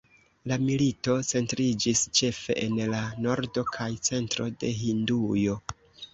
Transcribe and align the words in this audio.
La 0.51 0.55
milito 0.61 1.17
centriĝis 1.31 2.01
ĉefe 2.21 2.57
en 2.63 2.81
la 2.95 3.03
nordo 3.27 3.67
kaj 3.77 3.91
centro 4.09 4.51
de 4.65 4.75
Hindujo. 4.81 5.63